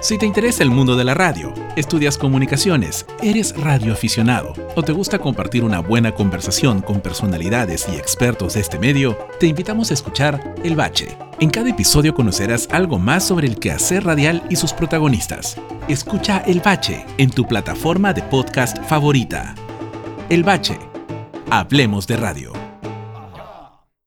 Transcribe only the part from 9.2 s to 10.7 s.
te invitamos a escuchar